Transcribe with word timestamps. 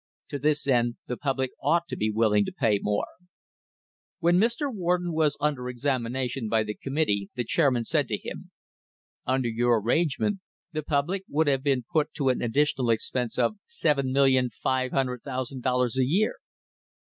To 0.29 0.39
this 0.39 0.67
end 0.67 0.95
the 1.05 1.15
public 1.15 1.51
ought 1.61 1.87
to 1.89 1.95
be 1.95 2.09
willing 2.09 2.43
to 2.45 2.51
pay 2.51 2.79
more. 2.81 3.05
When 4.17 4.39
Mr. 4.39 4.73
Warden 4.73 5.13
was 5.13 5.37
under 5.39 5.69
examination 5.69 6.49
by 6.49 6.63
the 6.63 6.73
com 6.73 6.93
mittee 6.93 7.29
the 7.35 7.43
chairman 7.43 7.85
said 7.85 8.07
to 8.07 8.17
him: 8.17 8.49
"Under 9.27 9.47
your 9.47 9.79
arrangement, 9.79 10.39
the 10.71 10.81
public 10.81 11.23
would 11.29 11.45
have 11.45 11.61
been 11.61 11.83
put 11.93 12.13
to 12.15 12.29
an 12.29 12.41
additional 12.41 12.89
expense 12.89 13.37
of 13.37 13.57
$7,500,000 13.69 15.97
a 15.99 16.03
year." 16.03 16.33